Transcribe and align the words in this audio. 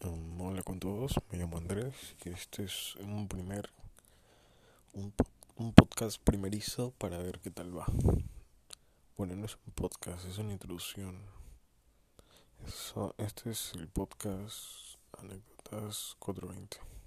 Um, 0.00 0.40
hola 0.40 0.62
con 0.62 0.78
todos, 0.78 1.14
me 1.28 1.38
llamo 1.38 1.56
Andrés 1.56 2.14
y 2.24 2.28
este 2.28 2.62
es 2.62 2.94
un 2.96 3.26
primer 3.26 3.68
un, 4.92 5.12
un 5.56 5.72
podcast 5.72 6.22
primerizo 6.22 6.92
para 6.98 7.18
ver 7.18 7.40
qué 7.40 7.50
tal 7.50 7.76
va. 7.76 7.86
Bueno, 9.16 9.34
no 9.34 9.46
es 9.46 9.58
un 9.66 9.72
podcast, 9.72 10.24
es 10.26 10.38
una 10.38 10.52
introducción. 10.52 11.20
Eso, 12.64 13.16
este 13.18 13.50
es 13.50 13.72
el 13.74 13.88
podcast 13.88 14.54
Anécdotas 15.18 16.14
420. 16.20 16.97